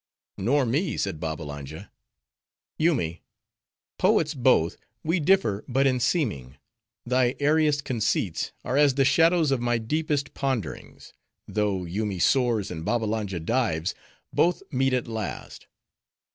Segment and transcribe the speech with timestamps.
[0.39, 1.91] "Nor me," said Babbalanja.
[2.79, 3.21] "Yoomy:
[3.99, 6.57] poets both, we differ but in seeming;
[7.05, 11.13] thy airiest conceits are as the shadows of my deepest ponderings;
[11.47, 13.93] though Yoomy soars, and Babbalanja dives,
[14.33, 15.67] both meet at last.